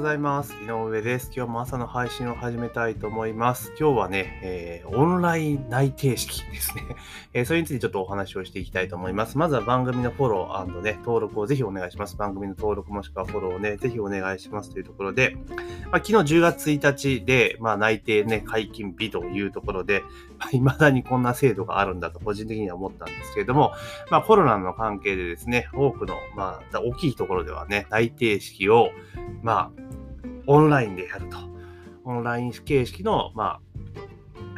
[0.00, 0.54] ございます。
[0.54, 1.30] 井上です。
[1.36, 3.74] 今日も朝の配信を始めたいと思います。
[3.78, 6.84] 今日はね、えー、オンライン内定式ですね、
[7.34, 9.36] えー、それについてちょっとお話をしていきたいと思います。
[9.36, 12.16] まずは番組のフォローね、登録をぜひお願いします。
[12.16, 15.36] 番組の登録もしくはフォローをね、ぜひお願いしますというところで、
[15.92, 20.00] まあ、昨日10月1日で、まあ、内定ね、解禁日というところで、
[20.38, 23.74] まあ、未だにこんな制度があるんだと個人的には思ったんですけれども、
[24.10, 28.92] まあ、コロナの関係でですね、多くの、まあ、大きいところではね、内定式を、
[29.42, 29.89] まあ、
[30.50, 31.36] オンラインでやると。
[32.04, 33.60] オンライン形式の、まあ、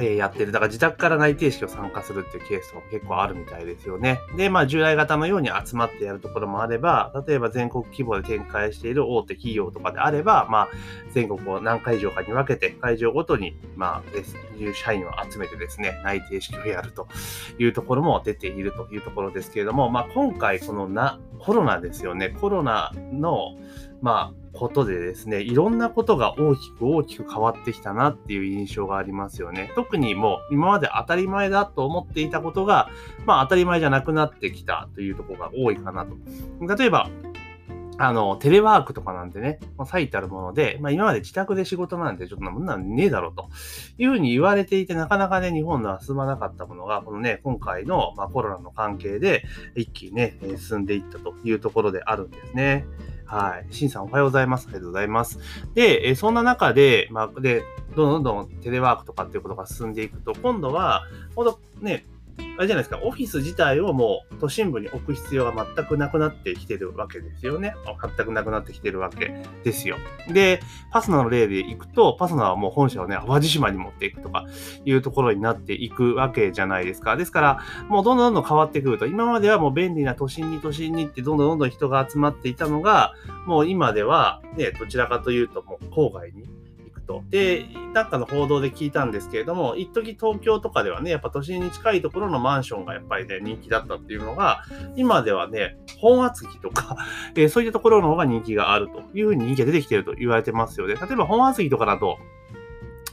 [0.01, 0.51] えー、やってる。
[0.51, 4.19] だから自宅から内定式を参加するっていうケースとかも結構あるみたいですよね。
[4.39, 10.69] で、まあ従来型のように集まってやるところもあれば、例えば全国規模で展開している大手企業とかであれば、まあ
[11.11, 14.03] 全国を何会場かに分けて、会場ごとに、まあ、
[14.59, 17.07] 入社員を集めてですね、内定式をやると
[17.59, 22.31] いうところも出ているというところですけれども、まあ今回このな、コロナですよね。
[22.31, 23.57] コロナの、
[24.03, 29.71] まあ、ことでですね、いろんなことが大きく大きく変わってきたなっていう印象がありますよね。
[29.77, 32.91] 特にもう今まで当たり前だと思っていたことが、
[33.25, 36.17] まあ当たり前じゃなくなってきたというところが多いかなと。
[36.77, 37.09] 例えば、
[37.99, 43.51] あの、テレワークとかなんてね、まあ最たるもので、まあ今まで自宅で仕事なんてちょっとなんなんねえだろうと
[43.99, 49.45] いうふうに言われていて、なかなかね、日本では進まなかったものが、このね、今回の、まあ、コロナの関係で
[49.77, 52.85] 一気にね、進んでいったというところであるんですね。
[53.33, 53.75] はい。
[53.75, 54.67] シンさんおはようございます。
[54.67, 55.39] ありがとうございます。
[55.73, 57.65] で、えそんな中で、まあ、で、
[57.97, 62.05] どんどんテレワークとかっていうことが進んでいくと、今度は、ほんとね、
[62.59, 67.75] あれじゃないですか、オフィス自体をもう都心部に置く必要が全くなくなってきてるわけですよね。
[68.17, 69.97] 全くなくなってきてるわけですよ。
[70.29, 74.45] で、パスナの例でいくと、パスナはもう本社をね、淡路島に持っていくとか
[74.85, 77.17] いうところになっていくわけじゃないですか。
[77.17, 83.15] ですから、もうどんどんどんどん変わってくると、今まではもう便利な都心に都心にってどんどんどんどん人が集まっていたのが、
[83.47, 86.49] もう今ではね、どちらかというともう郊外に
[87.07, 87.23] と。
[87.31, 94.63] で、なんかの報道で聞いたんですけれども、一時東京とかではね、やっぱ都心に近いところのマンションがやっぱりね、人気だったっていうのが、
[94.97, 96.97] 今ではね、本厚木とか、
[97.37, 100.95] え、そういったところの方が人気があるというふうに人気が出てきてると言われてますよね。
[100.95, 102.19] 例えば本厚木とかだと、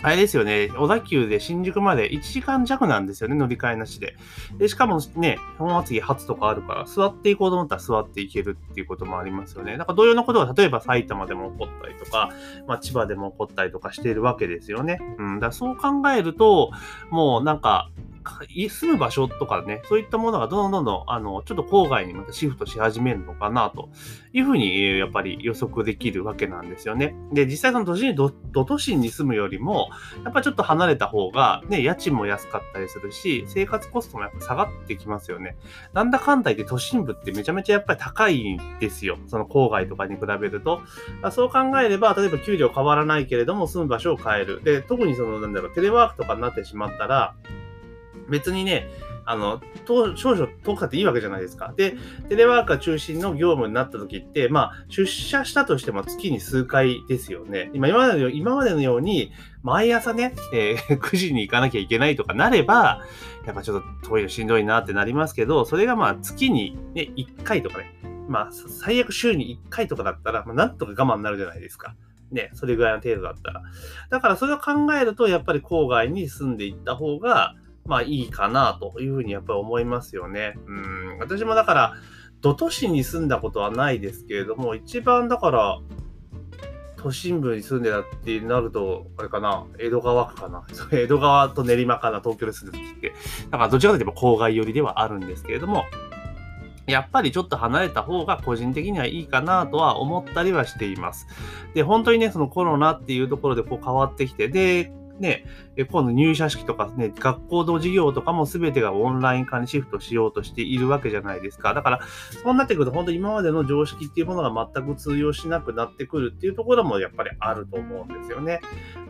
[0.01, 4.15] あれですよね、小田急で新宿まで1時間弱なんですよね、乗り換えなしで。
[4.57, 9.77] で、しかもね、本厚木初とかあるから、座っていこうと思ったら座っていけるっていうこともありますよね。
[9.77, 12.29] だから同様のことが、例えば埼玉でも起こったりとか、
[12.65, 14.99] まあ、千葉でも起こったりとかしているわけですよね。
[15.17, 16.71] うん、だそう考えると、
[17.09, 17.89] もうなんか、
[18.69, 23.89] 住む場所とかね、そういったものがどんどんどんどん、あの、ちょっと郊外にまたシフトし始めるのかな、と
[24.33, 27.15] いうふうに、やっぱり予測できるわけなんですよね。
[27.31, 29.89] で、実際その都心にど、ど都心に住むよりも、
[30.23, 35.57] やっぱちょっと離れた方が、ね、家賃も安かったりするし、生活コストもやっぱ下がってきますよね。
[35.93, 39.17] なんだかんだ言って都心部ってめちゃめちゃやっぱり高いんですよ。
[39.27, 40.81] その郊外とかに比べると。
[41.31, 44.61] そう考えれば、例えば給料変わらないけれども、住む場所を変える。
[44.63, 47.35] で、特にその、なんだろう、テレワークとかになってしまったら、
[48.29, 48.87] 別にね、
[49.25, 49.61] あの、
[50.15, 51.71] 少々遠かっていいわけじゃないですか。
[51.77, 51.95] で、
[52.29, 57.69] テレワークが中心の業務になった時って、まあ、出社したとしても月に数回ですよね。
[57.75, 59.31] 今、今までの今までのように、
[59.61, 63.03] 毎朝ね、えー、 9時に行かなきゃいけないとかなれば、
[63.45, 67.93] やっぱちょっと遠いのしんどいなってなりますけど、それがまあ月にね、1回とかね、
[68.27, 71.95] まあ、最悪週に1回とかだったら、まあ、なんとか我慢になるじゃないですか。
[72.31, 73.61] ね、それぐらいの程度だったら。
[74.09, 80.53] だからそれを考えると、やっぱり郊外に住んでいった方が、まあいいかなというふうにやっぱり思いますよね。
[80.67, 81.17] うん。
[81.19, 81.93] 私もだから、
[82.41, 85.79] 土都市に住んだことはないですけれども、一番だから、
[86.97, 90.65] 都心部に住んでたってなると、あれかな、江戸川区かな。
[90.91, 93.13] 江戸川と練馬かな、東京で住んでた時って。
[93.49, 95.85] だからどちらかというと郊外寄りではあるんですけれども、
[96.87, 101.27] やっぱりちょっと離れた方が個人的にはいいかなとは思ったりはしています。
[101.73, 105.45] で、本当にね、そのコロナっていうところでこう変わってきて、で、ね、
[105.89, 111.73] 今度入社式とかね、学校の授業とかも全てがオンライン化にシフトしようとしているわけじゃないですか。
[111.73, 111.99] だから、
[112.43, 118.61] そうなってくると本当に今までの常識っていうものが全く通用しなくなってくるっていうところもやっぱりあると思うんですよね。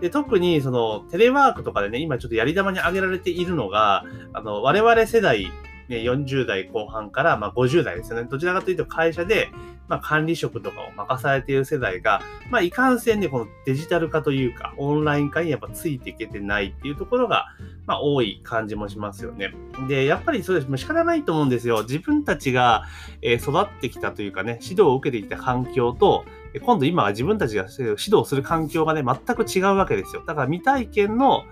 [0.02, 4.04] で、特にそのテレワークとかでね、今ちょっとやり玉に挙げられているのが、
[4.34, 5.52] あの、我々世代
[5.90, 8.28] ね、40代後半から、まあ、50代ですよね。
[8.30, 9.50] どちらかというと会社で、
[9.88, 12.22] まあ、管理職とかを任されている世代が、
[12.52, 17.48] まあ、いかんせんでこのデジタル化というか、オンライン化にやっぱついていけてないっていうところが、
[17.88, 19.52] まあ、多い感じもしますよね。
[19.88, 20.78] で、やっぱりそうです。
[20.78, 21.82] 仕方ないと思うんですよ。
[21.82, 22.86] 自分たちが、
[23.24, 26.24] え育ってきたというかね、指導を受けてきた環境と、
[26.64, 30.24] 今度今は自分たちが指導する環境がね、全く違うわけですよ。
[30.26, 31.44] だから未体験の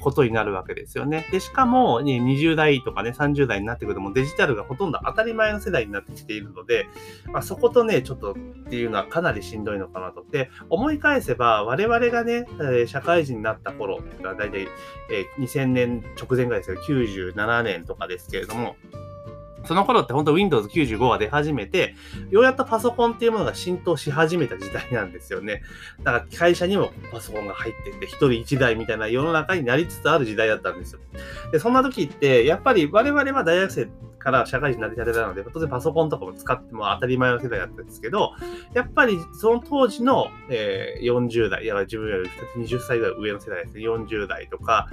[0.00, 1.26] ことになるわけですよね。
[1.32, 6.86] で、しかも、ね、20代とかね、30代になってくるともデジタルがほとんど当たり前の世代になってきているので、
[7.32, 8.34] まあ、そことね、ちょっとっ
[8.68, 10.24] ていうのはかなりしんどいのかなと。
[10.30, 12.46] で、思い返せば、我々がね、
[12.86, 14.68] 社会人になった頃、だいたい
[15.38, 16.76] 2000年直前ぐらいですよ。
[16.82, 18.76] 97年とかですけれども、
[19.66, 21.94] その頃って本当 Windows 95が出始めて、
[22.30, 25.62] ようやっとパソコンっていうものが浸透し始めた時代なんですよね。
[26.02, 31.00] だから会社にもパソコンが入ってて、一人一台みたいな世の中になりつつある時代だったんですよ。
[31.52, 33.88] で、そんな時って、やっぱり我々は大学生
[34.26, 38.32] から社会人になりたてなので、当然パソコンとかも使っても当たり前の世代だったんですけど、
[38.74, 44.88] やっぱりその当時の、えー、40代、いや自分より20歳ぐらい上の世代ですね、40代とか、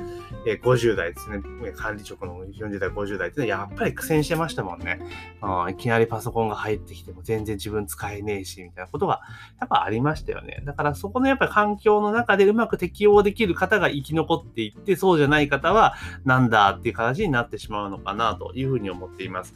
[0.46, 1.42] えー、50代ですね、
[1.76, 5.00] 管理職の40代、50代ってのはやっぱり苦戦してましたもんね。
[5.42, 9.22] あいきなりパソコンが入ってきても全然自分使えねえし、みたいなことが
[9.60, 10.62] やっぱありましたよね。
[10.64, 19.54] だからそこのやっぱり環境の中でうまく適応できる方が生き残っていって、そうじゃない方はなんだっていう形になってしまうのかなというふうに思っています。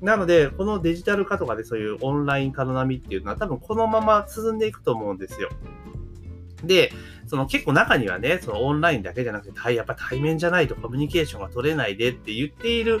[0.00, 5.48] なので、このデジタル化とかでそういうオンライン化の波っていうのは多分このまま進んでいくと思うんですよ。
[6.64, 6.92] で、
[7.26, 13.00] その結構中にはね、そのオンラインだけじゃなくて、やっぱ対面じゃないとコミュニケーションが取れないでって言っている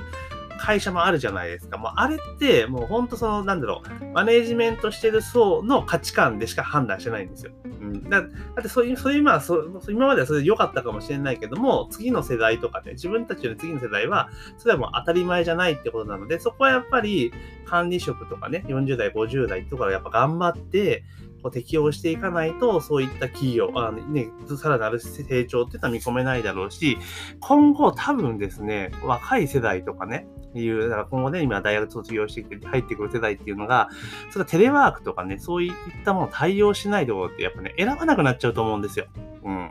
[0.60, 1.78] 会社もあるじゃないですか。
[1.78, 7.52] もうあれって、もうほんとその、なんだろう、マネージメントしてる層の価値観でしか判断してないんですよ。
[7.80, 8.28] うん、だだ
[8.60, 14.28] ってそういう、そういう今はそ、今まではそれで良かったかもしれないけども、次の世代とかね、自分たちより次の世代は、
[14.58, 17.32] それはもう当たり前じゃないってことなので、そこはやっぱり
[17.64, 21.04] 管理職とかね、40代、50代とかやっぱ頑張って、
[21.50, 24.28] 適用していかないと、そういった企業、あね、
[24.60, 26.98] さらなる成長っていうのは見込めないだろうし、
[27.40, 33.88] 今後多分ですね、若い世代とかね、いう、だから今後ね、今大学卒業してきて入ってくる世代っていうのが、
[34.30, 35.72] それテレワークとかね、そういっ
[36.04, 39.06] たものを対応しないところってやっぱね、選ばなくなっちゃうと思うんですよ。
[39.44, 39.70] うん。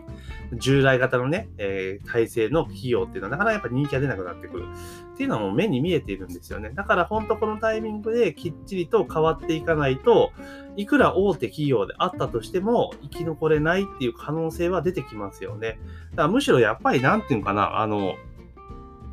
[0.53, 4.65] 従来型のね、えー、体制の企業っていうのはなかなかやっぱ人気が出なくなってくる
[5.13, 6.71] っていうのはもう目に見えているんですよね。
[6.73, 10.31] だから本当このタイミングできっちりと変わっていかないと、
[10.75, 15.79] いくら大手企業であったとしても生き残れないっていう可能性は出てきますよね。
[16.11, 18.15] だからむしろやっぱりなんていうのかな、あの、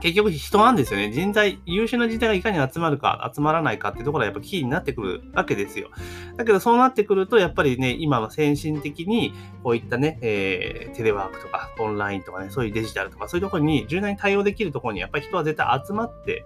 [0.00, 1.10] 結局人なんですよね。
[1.10, 5.88] 人材、優秀な人材がいかに集まるか、集まらないかってところがやっぱキーになってくるわけですよ。
[6.36, 9.32] だけどそうなってくると、やっぱりね、今は先進的に、
[9.62, 16.44] こういったね、えー、テレワークとか、オンラインとかね、そういうデジタルとか、そういうところに柔軟に対応できるところに、やっぱり人は絶対集まって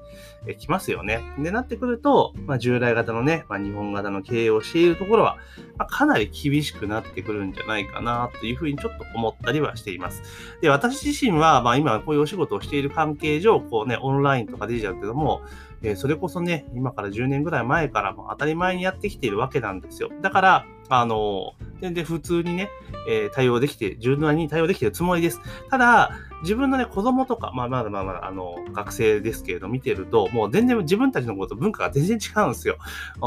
[0.58, 1.20] きますよね。
[1.38, 5.36] で、なってくると、まあ、従来型のね、まあ、日本型の経営をしているところは、
[5.76, 10.22] まあ、かなり厳しくなってくるんじゃないかな、というふうにちょっと思ったりはしています。
[10.60, 15.42] で、私自身は、まあ、今こういうお仕事をしている関係上、こうね、オンラインとかデジタルっていうのも、
[15.82, 20.10] えー、それこそね、今から10年ぐらい前からも当たり前にやってきているわけなんですよ。
[20.20, 22.68] だから、あの、全然普通にね、
[23.08, 25.40] えー、対応できて、柔軟に対応できているつもりです。
[25.70, 26.10] ただ、
[26.42, 32.76] 自分のね、子供とか、まあまだまだ、あの、学生ですけれど、見てると、もう全然自分たちのこと文化が全然違うんですよ。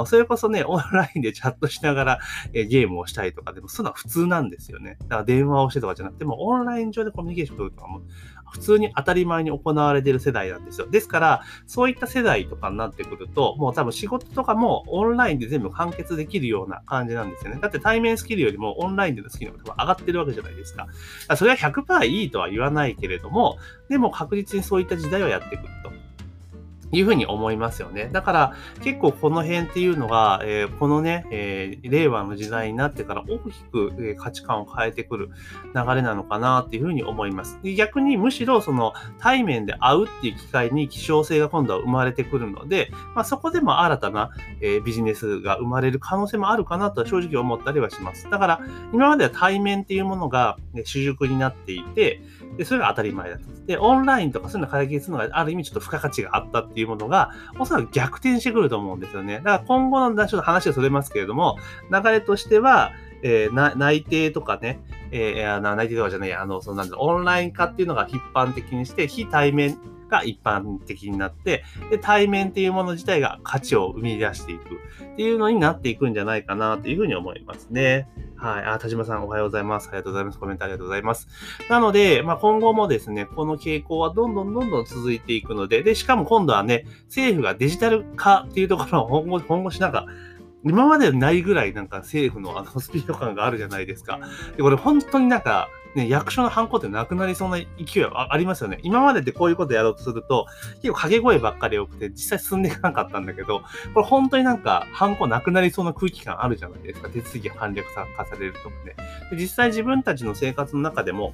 [0.06, 2.20] それこそね、オンラインでチャットしながら、
[2.54, 4.98] えー、ゲームをしたりとか、でも、そういうのは普通なんですよね。
[5.04, 8.02] だから電話をしてとかじゃなくても、オンライン上でコミュニケーション取るとかも、
[8.54, 10.88] 普通に当たり前に行われている世代なんですよ。
[10.88, 17.60] ですから、そういった世代とかになってくると、もう多分仕事とかもオンラインで全部完結できるような感じなんですよね。
[17.62, 20.88] だって対面スキルよりもオンラインでのスキルが多分上がってるわけじゃないですか。
[21.28, 23.58] かそれは100%いいとは言わないけれども、
[23.90, 26.03] でも確実にそういった時代はやってくると。
[26.94, 28.10] いうふうに思いますよね。
[28.12, 35.30] だから結構この辺っていうのが、えー、このね、えー、令和の時代になってから大きく、えー、価値観を変えてくる
[35.76, 37.60] 流れなのかなっていうふうに思います。
[37.64, 44.32] で逆にむしろその対面で会うっていう機会に希少性が今度は生まれてくるので、まあ、そこでも新たな、
[44.62, 48.30] えビジネスが生まれる可能性もあるかなとは正直思ったりはします。
[48.30, 48.60] だから
[48.94, 52.22] 今までは対面っていうものが、ね、主軸になっていて、
[52.58, 53.46] でそれが当たり前だった。
[53.66, 59.38] で、オンラインとかそういうの解決するのがある意味ちょっと付加価値があったっていうものが、おそらく逆転してくると思うんですよね。
[59.38, 61.58] だから今後のちょっと話がそれますけれども、
[61.92, 62.92] 流れとしては、
[63.24, 64.80] えー、内定とかね、
[65.12, 69.78] えー、内定とかじゃない、あの、そのなんだオンライン化っていうのが一般的にして、非対面
[70.14, 74.76] が一般的になって、で、対面っていうもの自体が価値を生み出していく
[75.14, 78.08] っていうのになっていくんじゃないかなというふうに思いますね。
[78.36, 78.66] はい。
[78.66, 79.88] あ、田島さんおはようございます。
[79.88, 80.40] ありがとうございます。
[80.40, 81.28] コメントありがとうございます。
[81.70, 90.06] なので、まあ、今後もですね、この傾向はどんどんどんどん続いていくので、で、しかも今度はね、政府がデジタル化っていうところを 本腰、本腰なんか、
[90.66, 94.20] 今までないぐらいなんか政府のあのスピード感があるじゃないですか。
[94.56, 98.80] で、これ本当になんか、ね、役所のハンコってなくなりそうな勢いはありますよね。
[98.84, 100.48] 今まででこういうことやろうとすると、
[100.82, 103.62] 結構掛け声ばっかり多くて、実際進んでいかなかったんだけど、
[103.94, 107.10] これ本当になんか、ハンコなくなりそうな空気感あるじゃないですか。
[107.10, 108.96] 手続きが簡略化されるとかね。
[109.32, 111.34] で実際自分たちの生活の中でも、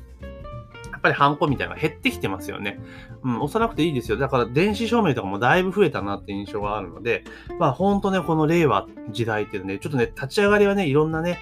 [1.00, 2.79] っぱりハンコみたいなのが減ってきてますよね。
[3.24, 4.18] うん、押さなくていいですよ。
[4.18, 7.24] だから電子証明とかもだいぶ増えたなって印象があるので、
[7.58, 11.39] まあ本当ね、この令和時代っていうね、ちょっとね、立ち上がりはね、いろんなね、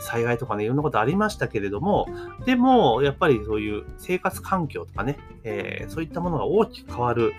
[0.00, 2.06] 災害とかね、いろんなことありましたけれども、
[2.44, 7.34] でも、やっぱりそういう生活環境とかね、えー、そういったものが大きく変わる、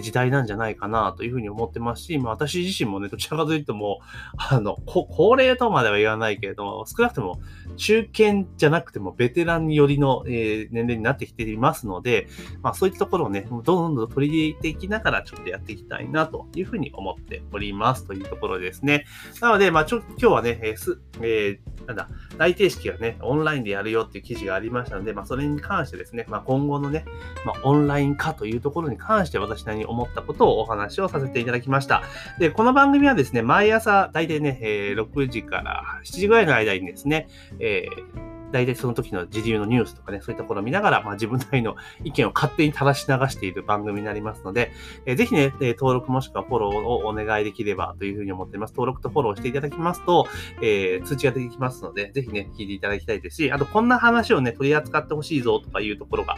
[0.00, 7.40] 時代なんじゃないかなというふうに思ってますし、まあ私自身もね、どちらかというともう、あの、高齢とまでは言わないけれども、少なくとも
[7.76, 12.28] 中堅じゃなくてもベテランによりの、えー、年齢にななってきていますので、
[12.62, 19.06] まあそういったところをね、どんどんどん取り入れていきながらちょっとやっていきたいなというふうに思っておりますというところですね。
[19.40, 27.04] なので、まあちょ、今日はね、えー、す、えー、なんだ、内定式がね、オンラインでやるよっていう記事がありましたので、まあそれに関してですね、まあ今後のね、
[27.44, 32.02] まあオンライン化というところに関して私なりに思ったことをお話をさせていただきました。
[32.38, 44.72] で、この番組はですね、毎朝大体ね、えー、6時から7時ぐらいの間にですね、えー大体その時の時流のニュースとかね、そういったところを見ながら、まあ、自分なりの意見を勝手に垂らし流している番組になりますので、
[45.06, 48.70] えー、ぜひね、え登録もしくはフォローをお願いできればというふうに思っています。
[48.72, 50.26] 登録とフォローしていただきますと、
[50.62, 56.36] えー、通知が出てきますので、ぜひね、聞いていただきたいですし、あとこんな話をね、取り扱ってほしいぞとかいうところが、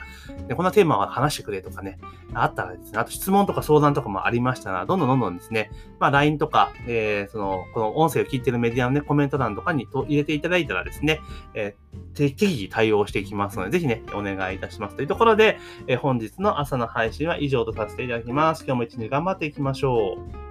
[0.49, 1.99] ね、こんなテーマは話してくれとかね、
[2.35, 11.21] あったらですね、あと質問とか相談とかもありましたら、どんどんどんどんですね、まあ LINE とか、えー、その、この音声を聞いているメディアのね、コメント欄とかにと入れていただいたらですね、
[11.55, 14.97] えー、適宜対応していきますので、ぜひね、お願いいたします。
[14.97, 18.65] というところで、えー、本日の朝の配信は以上とさせていただきます。
[18.65, 20.17] 今日も一日頑張っていきましょ
[20.47, 20.50] う。